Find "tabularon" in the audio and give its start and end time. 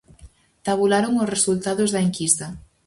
0.65-1.13